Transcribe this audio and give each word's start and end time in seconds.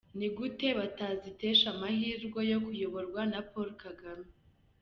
Ni 0.17 0.27
gute 0.37 0.67
batazitesha 0.79 1.65
amahirwe 1.75 2.39
yo 2.51 2.57
kuyoborwa 2.65 3.21
na 3.31 3.39
Paul 3.51 3.69
Kagame?. 3.83 4.29